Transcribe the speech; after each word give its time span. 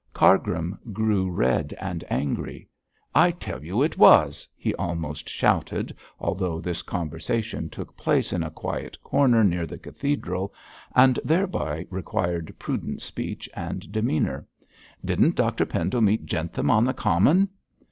Cargrim 0.13 0.79
grew 0.91 1.29
red 1.29 1.75
and 1.79 2.03
angry. 2.09 2.67
'I 3.13 3.31
tell 3.33 3.63
you 3.63 3.83
it 3.83 3.99
was!' 3.99 4.49
he 4.57 4.73
almost 4.73 5.29
shouted, 5.29 5.95
although 6.19 6.59
this 6.59 6.81
conversation 6.81 7.69
took 7.69 7.95
place 7.95 8.33
in 8.33 8.41
a 8.41 8.49
quiet 8.49 8.99
corner 9.03 9.43
near 9.43 9.67
the 9.67 9.77
cathedral, 9.77 10.51
and 10.95 11.19
thereby 11.23 11.85
required 11.91 12.55
prudent 12.57 12.99
speech 13.03 13.47
and 13.53 13.91
demeanour. 13.91 14.47
'Didn't 15.05 15.35
Dr 15.35 15.67
Pendle 15.67 16.01
meet 16.01 16.25
Jentham 16.25 16.71
on 16.71 16.83
the 16.83 16.95
common?' 16.95 17.49